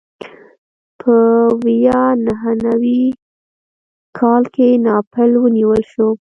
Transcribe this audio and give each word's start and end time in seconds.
په 0.99 1.15
ویا 1.63 2.01
نهه 2.25 2.51
نوي 2.65 3.03
کال 4.19 4.43
کې 4.53 4.67
ناپل 4.85 5.31
ونیول 5.41 5.81
شو. 5.91 6.07